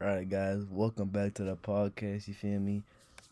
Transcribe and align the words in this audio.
All 0.00 0.06
right, 0.06 0.30
guys, 0.30 0.62
welcome 0.70 1.08
back 1.08 1.34
to 1.34 1.42
the 1.42 1.56
podcast. 1.56 2.28
You 2.28 2.34
feel 2.34 2.60
me? 2.60 2.84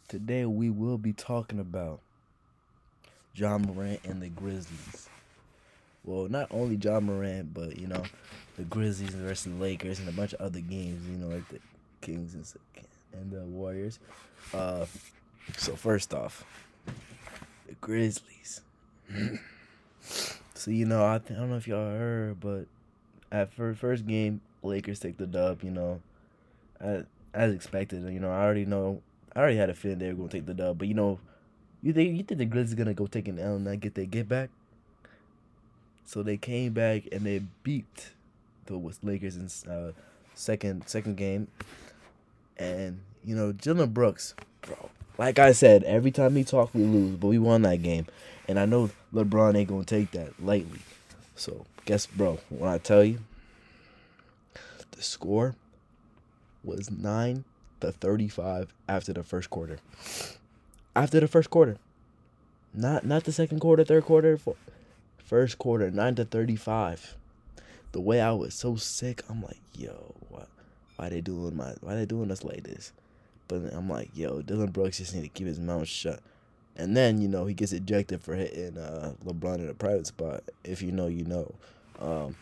Today 0.09 0.47
we 0.47 0.69
will 0.69 0.99
be 0.99 1.13
talking 1.13 1.61
about 1.61 2.01
Ja 3.37 3.57
Morant 3.57 4.01
and 4.03 4.21
the 4.21 4.29
Grizzlies. 4.29 5.09
Well, 6.05 6.29
not 6.29 6.49
only 6.51 6.75
Ja 6.75 6.99
Morant, 6.99 7.55
but 7.55 7.79
you 7.79 7.87
know, 7.87 8.03
the 8.57 8.65
Grizzlies 8.65 9.11
versus 9.11 9.53
the 9.53 9.63
Lakers 9.63 10.01
and 10.01 10.09
a 10.09 10.13
bunch 10.13 10.33
of 10.33 10.41
other 10.41 10.59
games. 10.59 11.09
You 11.09 11.19
know, 11.19 11.37
like 11.37 11.49
the 11.51 11.61
Kings 12.01 12.35
and 12.35 12.45
and 13.13 13.31
the 13.31 13.45
Warriors. 13.45 14.01
Uh, 14.53 14.87
so 15.59 15.77
first 15.77 16.13
off, 16.13 16.45
the 17.69 17.75
Grizzlies. 17.81 18.61
so 20.01 20.73
you 20.73 20.85
know, 20.85 21.07
I, 21.07 21.19
th- 21.19 21.31
I 21.31 21.43
don't 21.43 21.51
know 21.51 21.59
if 21.59 21.69
y'all 21.69 21.91
heard, 21.91 22.41
but 22.41 22.65
at 23.31 23.53
first 23.53 23.79
first 23.79 24.05
game, 24.05 24.41
Lakers 24.65 24.99
take 24.99 25.17
the 25.17 25.29
dub. 25.29 25.63
You 25.63 25.71
know 25.71 26.01
as, 26.81 27.05
as 27.35 27.53
expected. 27.53 28.03
You 28.03 28.21
know, 28.21 28.31
I 28.31 28.43
already 28.43 28.67
know. 28.67 29.03
I 29.35 29.41
already 29.41 29.57
had 29.57 29.71
a 29.71 29.75
feeling 29.75 29.99
they 29.99 30.09
were 30.09 30.15
going 30.15 30.29
to 30.29 30.37
take 30.39 30.47
the 30.47 30.55
dub, 30.55 30.79
but 30.79 30.89
you 30.89 30.95
know, 30.95 31.19
you 31.83 31.93
think 31.93 32.17
you 32.17 32.25
think 32.25 32.39
the 32.39 32.47
Grizzlies 32.47 32.75
gonna 32.75 32.95
go 32.95 33.07
take 33.07 33.29
an 33.29 33.39
L 33.39 33.57
and 33.57 33.65
not 33.65 33.81
get 33.81 33.95
their 33.95 34.07
get 34.07 34.29
back? 34.29 34.51
So 36.05 36.23
they 36.23 36.37
came 36.37 36.73
back 36.73 37.05
and 37.13 37.25
they 37.25 37.43
beat 37.63 38.11
the 38.67 38.77
Lakers 39.03 39.37
in 39.37 39.71
uh, 39.71 39.93
second 40.35 40.89
second 40.89 41.17
game, 41.17 41.49
and 42.57 43.01
you 43.25 43.37
know 43.37 43.53
Dillon 43.53 43.91
Brooks, 43.91 44.35
bro. 44.63 44.91
Like 45.19 45.39
I 45.39 45.53
said, 45.53 45.85
every 45.85 46.11
time 46.11 46.35
we 46.35 46.45
talk, 46.45 46.75
we 46.75 46.83
lose, 46.83 47.17
but 47.17 47.29
we 47.29 47.39
won 47.39 47.63
that 47.63 47.83
game, 47.83 48.07
and 48.49 48.59
I 48.59 48.67
know 48.67 48.91
LeBron 49.15 49.57
ain't 49.57 49.69
gonna 49.69 49.85
take 49.85 50.11
that 50.13 50.43
lightly. 50.43 50.81
So 51.35 51.67
guess, 51.85 52.07
bro, 52.07 52.39
when 52.49 52.71
I 52.71 52.79
tell 52.79 53.05
you 53.05 53.21
the 54.91 55.03
score 55.03 55.55
was 56.67 56.91
9 56.91 57.45
to 57.81 57.93
35 57.93 58.75
after 58.89 59.13
the 59.13 59.23
first 59.23 59.51
quarter. 59.51 59.79
After 60.95 61.21
the 61.21 61.29
first 61.29 61.51
quarter. 61.51 61.79
Not 62.75 63.07
not 63.07 63.25
the 63.25 63.33
second 63.33 63.61
quarter, 63.61 63.85
third 63.85 64.05
quarter, 64.05 64.39
first 65.19 65.59
quarter, 65.59 65.91
9 65.91 66.15
to 66.17 66.25
35. 66.25 67.17
The 67.93 68.01
way 68.01 68.21
I 68.21 68.33
was 68.33 68.53
so 68.55 68.77
sick, 68.77 69.23
I'm 69.31 69.43
like, 69.43 69.61
yo, 69.75 70.15
what 70.29 70.49
why 70.97 71.09
they 71.09 71.21
doing 71.21 71.57
my 71.57 71.75
why 71.81 71.95
they 71.95 72.05
doing 72.05 72.31
us 72.31 72.45
like 72.45 72.65
this? 72.65 72.93
But 73.49 73.73
I'm 73.73 73.89
like, 73.89 74.11
yo, 74.15 74.43
Dillon 74.43 74.71
Brooks 74.71 74.99
just 74.99 75.15
need 75.15 75.23
to 75.23 75.29
keep 75.29 75.47
his 75.47 75.61
mouth 75.61 75.89
shut. 75.89 76.21
And 76.77 76.97
then, 76.97 77.23
you 77.23 77.29
know, 77.29 77.47
he 77.47 77.55
gets 77.55 77.73
ejected 77.73 78.21
for 78.21 78.35
hitting 78.35 78.77
uh, 78.77 79.15
LeBron 79.25 79.61
in 79.61 79.69
a 79.69 79.75
private 79.75 80.07
spot. 80.07 80.43
If 80.65 80.83
you 80.83 80.93
know, 80.93 81.07
you 81.07 81.25
know. 81.25 81.55
Um, 81.99 82.37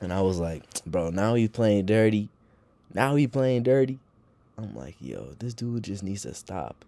and 0.00 0.12
I 0.12 0.22
was 0.22 0.38
like, 0.38 0.62
bro, 0.86 1.10
now 1.10 1.34
he's 1.34 1.50
playing 1.50 1.86
dirty. 1.86 2.28
Now 2.94 3.14
he 3.14 3.26
playing 3.26 3.64
dirty. 3.64 3.98
I'm 4.56 4.74
like, 4.74 4.96
yo, 5.00 5.34
this 5.38 5.54
dude 5.54 5.84
just 5.84 6.02
needs 6.02 6.22
to 6.22 6.34
stop. 6.34 6.84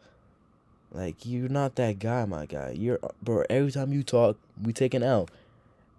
Like, 0.93 1.25
you're 1.25 1.49
not 1.49 1.77
that 1.77 2.01
guy, 2.01 2.25
my 2.25 2.47
guy. 2.47 2.75
You're, 2.77 2.99
bro. 3.23 3.45
Every 3.49 3.71
time 3.71 3.93
you 3.93 4.03
talk, 4.03 4.37
we 4.61 4.73
take 4.73 4.95
an 4.95 5.05
L. 5.05 5.29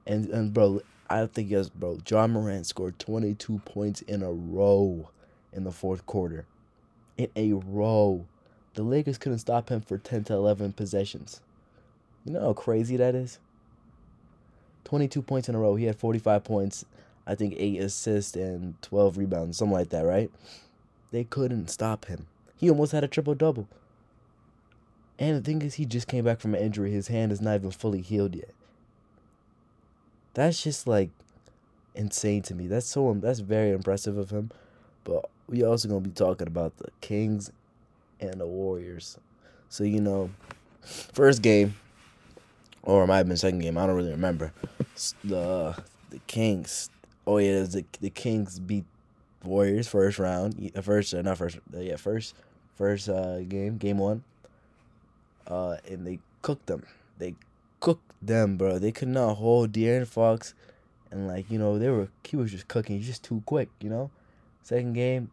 And 0.06 0.26
and 0.30 0.54
bro, 0.54 0.82
I 1.10 1.26
think 1.28 1.50
yes, 1.50 1.70
bro. 1.70 2.00
Ja 2.10 2.28
Morant 2.28 2.66
scored 2.66 3.00
22 3.00 3.60
points 3.66 4.02
in 4.02 4.24
a 4.24 4.32
row 4.32 5.10
in 5.54 5.64
the 5.64 5.72
fourth 5.72 6.06
quarter. 6.06 6.46
In 7.18 7.30
a 7.36 7.54
row, 7.54 8.26
the 8.74 8.84
Lakers 8.84 9.18
couldn't 9.18 9.40
stop 9.40 9.70
him 9.70 9.82
for 9.82 9.98
10 9.98 10.26
to 10.26 10.34
11 10.34 10.74
possessions. 10.74 11.42
You 12.26 12.34
know 12.34 12.42
how 12.42 12.54
crazy 12.54 12.98
that 12.98 13.16
is. 13.16 13.40
22 14.86 15.22
points 15.22 15.48
in 15.48 15.56
a 15.56 15.60
row. 15.60 15.76
He 15.76 15.86
had 15.86 15.98
45 15.98 16.44
points 16.44 16.86
I 17.26 17.36
think 17.36 17.56
eight 17.58 17.80
assists 17.82 18.36
and 18.36 18.82
12 18.82 19.18
rebounds, 19.18 19.58
something 19.58 19.74
like 19.74 19.90
that, 19.90 20.06
right? 20.06 20.32
They 21.12 21.24
couldn't 21.24 21.70
stop 21.70 22.06
him. 22.06 22.28
He 22.56 22.70
almost 22.70 22.92
had 22.92 23.04
a 23.04 23.08
triple 23.08 23.36
double. 23.36 23.68
And 25.20 25.38
the 25.38 25.42
thing 25.42 25.62
is, 25.62 25.76
he 25.76 25.86
just 25.86 26.08
came 26.08 26.26
back 26.26 26.40
from 26.40 26.56
an 26.56 26.62
injury. 26.62 26.92
His 26.92 27.08
hand 27.08 27.32
is 27.32 27.42
not 27.42 27.56
even 27.56 27.72
fully 27.72 28.02
healed 28.02 28.36
yet. 28.36 28.52
That's 30.34 30.64
just 30.64 30.88
like 30.88 31.10
insane 31.94 32.42
to 32.44 32.56
me. 32.56 32.68
That's 32.68 32.86
so 32.86 33.14
that's 33.20 33.40
very 33.40 33.72
impressive 33.72 34.18
of 34.18 34.30
him. 34.30 34.52
But 35.04 35.30
we 35.48 35.64
also 35.64 35.88
gonna 35.88 36.02
be 36.02 36.10
talking 36.10 36.48
about 36.48 36.78
the 36.78 36.90
Kings 37.02 37.52
and 38.20 38.40
the 38.40 38.48
Warriors. 38.48 39.18
So 39.70 39.84
you 39.84 40.02
know, 40.02 40.32
first 40.82 41.42
game, 41.42 41.76
or 42.82 43.04
it 43.04 43.08
might 43.08 43.18
have 43.18 43.28
been 43.28 43.38
second 43.38 43.60
game. 43.60 43.78
I 43.78 43.86
don't 43.86 43.96
really 43.96 44.12
remember. 44.12 44.54
The 45.24 45.76
the 46.10 46.20
Kings 46.28 46.90
oh 47.28 47.38
yeah, 47.38 47.62
the 47.64 47.86
the 48.00 48.10
Kings 48.10 48.60
beat 48.60 48.86
Warriors 49.44 49.88
first 49.88 50.20
round, 50.20 50.72
first 50.82 51.14
uh, 51.14 51.22
not 51.22 51.38
first, 51.38 51.58
uh, 51.74 51.80
yeah 51.80 51.96
first 51.96 52.36
first 52.76 53.10
uh, 53.10 53.40
game, 53.42 53.78
game 53.78 53.98
one. 53.98 54.24
Uh, 55.48 55.78
and 55.90 56.06
they 56.06 56.20
cooked 56.42 56.68
them. 56.68 56.84
They 57.18 57.36
cooked 57.80 58.10
them, 58.22 58.58
bro. 58.58 58.80
They 58.80 58.92
could 58.92 59.08
not 59.08 59.36
hold 59.36 59.72
De'Aaron 59.72 60.08
Fox, 60.08 60.54
and 61.10 61.28
like 61.28 61.50
you 61.50 61.58
know 61.58 61.80
they 61.80 61.90
were 61.90 62.10
he 62.24 62.38
was 62.38 62.52
just 62.52 62.68
cooking. 62.68 62.98
He's 62.98 63.08
just 63.08 63.24
too 63.24 63.42
quick, 63.46 63.70
you 63.80 63.90
know. 63.90 64.12
Second 64.64 64.94
game, 64.94 65.32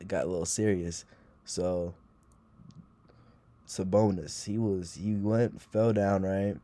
it 0.00 0.08
got 0.08 0.24
a 0.24 0.28
little 0.28 0.46
serious, 0.46 1.04
so. 1.44 1.94
Sabonis, 3.66 4.44
he 4.44 4.58
was 4.58 4.94
he 4.94 5.14
went 5.14 5.60
fell 5.60 5.94
down 5.94 6.22
right. 6.22 6.54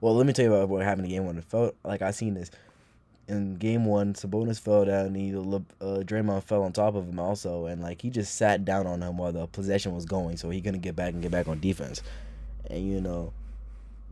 Well, 0.00 0.14
let 0.14 0.26
me 0.26 0.32
tell 0.32 0.44
you 0.44 0.54
about 0.54 0.68
what 0.68 0.84
happened 0.84 1.06
in 1.06 1.10
game 1.10 1.26
one. 1.26 1.36
It 1.38 1.44
felt 1.44 1.74
like 1.82 2.02
I 2.02 2.12
seen 2.12 2.34
this 2.34 2.52
in 3.26 3.56
game 3.56 3.84
one, 3.84 4.14
Sabonis 4.14 4.60
fell 4.60 4.84
down 4.84 5.06
and 5.06 5.16
he, 5.16 5.34
uh, 5.34 6.02
Draymond 6.02 6.44
fell 6.44 6.62
on 6.62 6.72
top 6.72 6.94
of 6.94 7.08
him 7.08 7.18
also, 7.18 7.66
and 7.66 7.82
like 7.82 8.02
he 8.02 8.10
just 8.10 8.34
sat 8.34 8.64
down 8.64 8.86
on 8.86 9.02
him 9.02 9.16
while 9.16 9.32
the 9.32 9.46
possession 9.46 9.94
was 9.94 10.04
going, 10.04 10.36
so 10.36 10.50
he 10.50 10.60
couldn't 10.60 10.80
get 10.80 10.96
back 10.96 11.12
and 11.12 11.22
get 11.22 11.30
back 11.30 11.48
on 11.48 11.60
defense, 11.60 12.02
and 12.68 12.86
you 12.86 13.00
know, 13.00 13.32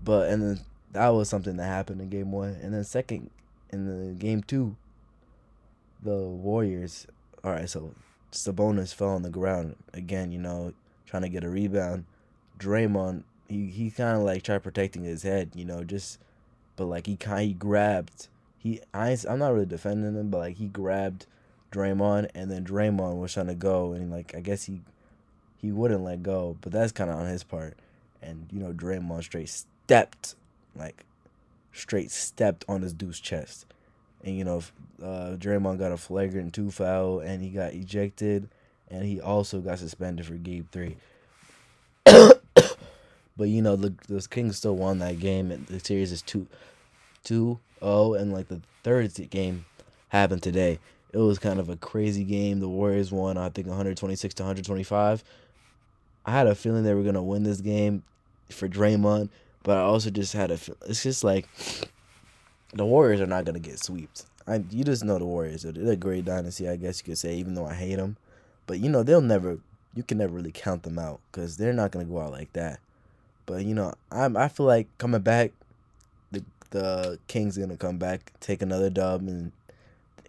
but 0.02 0.30
and 0.30 0.42
then 0.42 0.60
that 0.92 1.08
was 1.08 1.28
something 1.28 1.56
that 1.56 1.64
happened 1.64 2.00
in 2.00 2.08
game 2.08 2.32
one, 2.32 2.56
and 2.62 2.72
then 2.72 2.84
second 2.84 3.30
in 3.70 3.86
the 3.86 4.14
game 4.14 4.42
two, 4.42 4.76
the 6.02 6.16
Warriors. 6.16 7.06
All 7.44 7.50
right, 7.50 7.68
so 7.68 7.94
Sabonis 8.30 8.94
fell 8.94 9.08
on 9.08 9.22
the 9.22 9.30
ground 9.30 9.76
again, 9.92 10.32
you 10.32 10.38
know, 10.38 10.72
trying 11.06 11.22
to 11.22 11.28
get 11.28 11.44
a 11.44 11.48
rebound. 11.48 12.04
Draymond, 12.58 13.24
he 13.48 13.66
he 13.66 13.90
kind 13.90 14.16
of 14.16 14.22
like 14.22 14.42
tried 14.42 14.62
protecting 14.62 15.04
his 15.04 15.22
head, 15.22 15.50
you 15.54 15.64
know, 15.64 15.84
just, 15.84 16.18
but 16.76 16.86
like 16.86 17.06
he 17.06 17.16
kind 17.16 17.48
he 17.48 17.52
grabbed 17.52 18.28
he 18.62 18.80
I 18.94 19.16
I'm 19.28 19.40
not 19.40 19.52
really 19.52 19.66
defending 19.66 20.14
him, 20.14 20.30
but 20.30 20.38
like 20.38 20.56
he 20.56 20.68
grabbed 20.68 21.26
Draymond 21.72 22.30
and 22.34 22.48
then 22.48 22.64
Draymond 22.64 23.18
was 23.18 23.34
trying 23.34 23.48
to 23.48 23.56
go 23.56 23.92
and 23.92 24.10
like 24.10 24.34
I 24.36 24.40
guess 24.40 24.64
he 24.64 24.80
he 25.56 25.72
wouldn't 25.72 26.04
let 26.04 26.22
go, 26.22 26.56
but 26.60 26.70
that's 26.70 26.92
kind 26.92 27.10
of 27.10 27.16
on 27.16 27.26
his 27.26 27.42
part. 27.42 27.76
And 28.22 28.46
you 28.52 28.60
know 28.60 28.72
Draymond 28.72 29.24
straight 29.24 29.48
stepped 29.48 30.36
like 30.76 31.04
straight 31.72 32.12
stepped 32.12 32.64
on 32.68 32.82
this 32.82 32.92
dude's 32.92 33.18
chest. 33.18 33.66
And 34.22 34.38
you 34.38 34.44
know 34.44 34.62
uh, 35.02 35.34
Draymond 35.36 35.80
got 35.80 35.90
a 35.90 35.96
flagrant 35.96 36.54
two 36.54 36.70
foul 36.70 37.18
and 37.18 37.42
he 37.42 37.48
got 37.48 37.74
ejected 37.74 38.48
and 38.88 39.04
he 39.04 39.20
also 39.20 39.60
got 39.60 39.80
suspended 39.80 40.24
for 40.26 40.34
game 40.34 40.68
3. 40.70 40.96
but 43.36 43.48
you 43.48 43.60
know 43.60 43.74
the 43.74 43.92
the 44.06 44.24
Kings 44.30 44.58
still 44.58 44.76
won 44.76 45.00
that 45.00 45.18
game 45.18 45.50
and 45.50 45.66
the 45.66 45.80
series 45.80 46.12
is 46.12 46.22
2 46.22 46.46
2 47.24 47.58
0 47.80 48.14
and 48.14 48.32
like 48.32 48.48
the 48.48 48.60
third 48.82 49.12
game 49.30 49.64
happened 50.08 50.42
today. 50.42 50.78
It 51.12 51.18
was 51.18 51.38
kind 51.38 51.60
of 51.60 51.68
a 51.68 51.76
crazy 51.76 52.24
game. 52.24 52.60
The 52.60 52.68
Warriors 52.68 53.12
won, 53.12 53.36
I 53.36 53.50
think 53.50 53.66
126 53.66 54.34
to 54.34 54.42
125. 54.42 55.22
I 56.24 56.30
had 56.30 56.46
a 56.46 56.54
feeling 56.54 56.84
they 56.84 56.94
were 56.94 57.02
going 57.02 57.14
to 57.14 57.22
win 57.22 57.42
this 57.42 57.60
game 57.60 58.02
for 58.50 58.68
Draymond, 58.68 59.28
but 59.62 59.76
I 59.76 59.80
also 59.80 60.10
just 60.10 60.32
had 60.32 60.50
a 60.50 60.58
it's 60.86 61.02
just 61.02 61.24
like 61.24 61.48
the 62.72 62.86
Warriors 62.86 63.20
are 63.20 63.26
not 63.26 63.44
going 63.44 63.60
to 63.60 63.68
get 63.68 63.78
swept. 63.78 64.24
I 64.46 64.62
you 64.70 64.84
just 64.84 65.04
know 65.04 65.18
the 65.18 65.26
Warriors. 65.26 65.62
They're 65.62 65.92
a 65.92 65.96
great 65.96 66.24
dynasty, 66.24 66.68
I 66.68 66.76
guess 66.76 67.00
you 67.00 67.04
could 67.04 67.18
say, 67.18 67.34
even 67.34 67.54
though 67.54 67.66
I 67.66 67.74
hate 67.74 67.96
them. 67.96 68.16
But 68.66 68.80
you 68.80 68.88
know, 68.88 69.02
they'll 69.02 69.20
never 69.20 69.58
you 69.94 70.02
can 70.02 70.18
never 70.18 70.32
really 70.32 70.52
count 70.52 70.84
them 70.84 70.98
out 70.98 71.20
cuz 71.32 71.56
they're 71.56 71.72
not 71.72 71.90
going 71.90 72.06
to 72.06 72.12
go 72.12 72.20
out 72.20 72.32
like 72.32 72.52
that. 72.54 72.80
But 73.46 73.64
you 73.64 73.74
know, 73.74 73.94
I 74.10 74.26
I 74.26 74.48
feel 74.48 74.66
like 74.66 74.86
coming 74.98 75.20
back 75.20 75.52
the 76.72 77.18
Kings 77.28 77.56
gonna 77.56 77.76
come 77.76 77.98
back, 77.98 78.32
take 78.40 78.60
another 78.60 78.90
dub, 78.90 79.20
and 79.22 79.52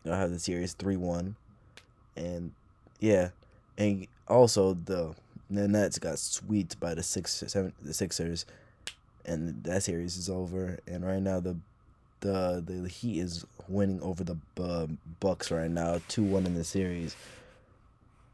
they'll 0.04 0.14
have 0.14 0.30
the 0.30 0.40
series 0.40 0.74
three 0.74 0.98
one, 0.98 1.36
and 2.16 2.52
yeah, 3.00 3.30
and 3.78 4.08
also 4.28 4.74
the 4.74 5.16
the 5.50 5.68
Nets 5.68 6.00
got 6.00 6.20
swept 6.20 6.80
by 6.80 6.94
the 6.94 7.04
six 7.04 7.44
seven 7.48 7.74
the 7.82 7.94
Sixers, 7.94 8.46
and 9.26 9.64
that 9.64 9.84
series 9.84 10.18
is 10.18 10.30
over. 10.30 10.80
And 10.88 11.06
right 11.06 11.22
now 11.22 11.40
the 11.40 11.58
the 12.20 12.64
the 12.66 12.88
Heat 12.88 13.20
is 13.20 13.46
winning 13.68 14.02
over 14.02 14.24
the 14.24 14.38
uh, 14.62 14.88
Bucks 15.20 15.52
right 15.52 15.72
now, 15.72 16.00
two 16.08 16.24
one 16.24 16.46
in 16.46 16.56
the 16.56 16.64
series. 16.64 17.16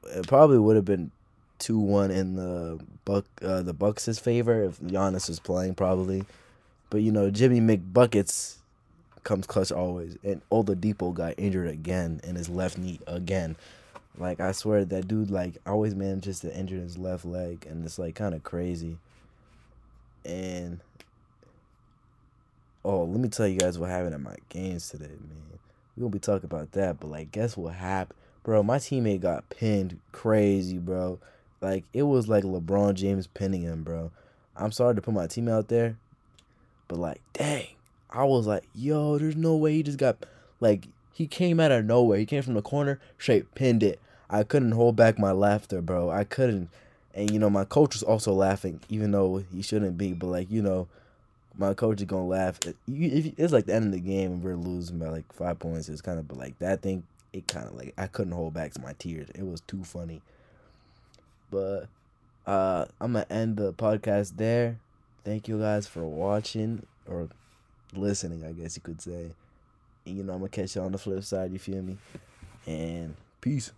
It 0.08 0.28
probably 0.28 0.60
would 0.60 0.76
have 0.76 0.86
been 0.86 1.12
two 1.60 1.78
one 1.78 2.10
in 2.10 2.36
the 2.36 2.80
Buck 3.06 3.26
uh, 3.44 3.62
the 3.62 3.74
Bucks' 3.74 4.18
favor 4.18 4.64
if 4.64 4.80
Giannis 4.80 5.30
was 5.30 5.40
playing 5.40 5.76
probably. 5.76 6.26
But 6.90 7.02
you 7.02 7.12
know, 7.12 7.30
Jimmy 7.30 7.62
McBuckets 7.62 8.56
comes 9.24 9.46
clutch 9.46 9.72
always. 9.72 10.18
And 10.24 10.42
Oladipo 10.52 11.14
got 11.14 11.36
injured 11.38 11.68
again 11.68 12.22
in 12.24 12.36
his 12.36 12.50
left 12.50 12.78
knee 12.78 13.00
again. 13.08 13.56
Like 14.18 14.40
I 14.40 14.52
swear 14.52 14.84
that 14.84 15.08
dude 15.08 15.32
like 15.32 15.58
always 15.66 15.96
manages 15.96 16.42
to 16.42 16.56
injure 16.56 16.78
his 16.78 16.98
left 16.98 17.26
leg, 17.26 17.66
and 17.70 17.86
it's 17.86 17.98
like 17.98 18.16
kind 18.16 18.36
of 18.36 18.44
crazy. 18.44 18.98
And 20.26 20.80
oh, 22.84 23.04
let 23.04 23.20
me 23.20 23.30
tell 23.30 23.48
you 23.48 23.60
guys 23.60 23.80
what 23.80 23.90
happened 23.90 24.14
at 24.14 24.22
my 24.22 24.36
games 24.50 24.90
today, 24.90 25.06
man. 25.06 25.60
We're 25.96 26.02
gonna 26.02 26.12
be 26.12 26.20
talking 26.20 26.46
about 26.46 26.74
that, 26.74 27.00
but 27.00 27.08
like, 27.08 27.32
guess 27.32 27.56
what 27.56 27.76
happened, 27.76 28.20
bro? 28.44 28.62
My 28.64 28.78
teammate 28.78 29.22
got 29.22 29.50
pinned 29.50 30.00
crazy, 30.12 30.78
bro. 30.78 31.20
Like 31.62 31.86
it 31.94 32.04
was 32.04 32.28
like 32.28 32.44
LeBron 32.44 32.96
James 32.96 33.28
pinning 33.28 33.62
him, 33.62 33.84
bro. 33.84 34.12
I'm 34.56 34.72
sorry 34.74 34.96
to 34.96 35.02
put 35.02 35.14
my 35.14 35.28
team 35.28 35.48
out 35.48 35.70
there, 35.70 35.96
but 36.90 37.00
like, 37.00 37.22
dang, 37.32 37.68
I 38.10 38.26
was 38.26 38.46
like, 38.46 38.66
yo, 38.76 39.18
there's 39.18 39.38
no 39.38 39.56
way 39.56 39.76
he 39.76 39.84
just 39.84 39.98
got 39.98 40.18
like 40.60 40.88
he 41.14 41.28
came 41.28 41.62
out 41.62 41.72
of 41.72 41.86
nowhere. 41.86 42.20
He 42.20 42.26
came 42.26 42.42
from 42.44 42.56
the 42.56 42.62
corner, 42.62 43.00
straight 43.18 43.56
pinned 43.56 43.84
it. 43.84 44.02
I 44.30 44.44
couldn't 44.44 44.74
hold 44.74 44.98
back 44.98 45.18
my 45.18 45.32
laughter, 45.32 45.82
bro. 45.82 46.10
I 46.10 46.26
couldn't. 46.26 46.70
And 47.14 47.32
you 47.32 47.40
know, 47.40 47.50
my 47.50 47.64
coach 47.64 47.96
was 47.96 48.04
also 48.04 48.34
laughing, 48.34 48.82
even 48.90 49.12
though 49.12 49.44
he 49.54 49.62
shouldn't 49.62 49.98
be. 49.98 50.14
But 50.14 50.28
like, 50.28 50.52
you 50.52 50.62
know, 50.62 50.88
my 51.58 51.74
coach 51.74 52.00
is 52.00 52.06
gonna 52.06 52.26
laugh. 52.26 52.60
It's 52.88 53.54
like 53.54 53.66
the 53.66 53.76
end 53.76 53.86
of 53.86 53.92
the 53.92 54.00
game 54.00 54.34
and 54.34 54.44
we're 54.44 54.56
losing 54.56 55.00
by 55.00 55.10
like 55.10 55.32
five 55.34 55.60
points. 55.60 55.90
It's 55.90 56.02
kind 56.02 56.20
of, 56.20 56.28
but 56.28 56.38
like 56.38 56.58
that 56.60 56.82
thing, 56.82 57.04
it 57.34 57.48
kind 57.48 57.68
of 57.68 57.76
like 57.76 57.94
I 57.98 58.08
couldn't 58.08 58.34
hold 58.34 58.54
back 58.54 58.80
my 58.82 58.94
tears. 58.98 59.30
It 59.36 59.46
was 59.46 59.62
too 59.62 59.84
funny. 59.84 60.22
But 61.52 61.88
uh 62.48 62.86
I'm 63.02 63.14
gonna 63.14 63.26
end 63.30 63.58
the 63.58 63.74
podcast 63.74 64.38
there. 64.38 64.78
Thank 65.30 65.48
you 65.48 65.60
guys 65.60 65.86
for 65.86 66.08
watching 66.08 66.88
or 67.08 67.30
listening, 67.94 68.44
I 68.44 68.52
guess 68.52 68.76
you 68.76 68.82
could 68.82 69.00
say. 69.00 69.30
And, 70.04 70.18
you 70.18 70.24
know, 70.24 70.34
I'm 70.34 70.40
gonna 70.40 70.50
catch 70.50 70.76
you 70.76 70.82
on 70.82 70.92
the 70.92 70.98
flip 70.98 71.24
side. 71.24 71.54
You 71.54 71.60
feel 71.60 71.84
me? 71.84 72.00
And 72.66 73.14
peace. 73.40 73.72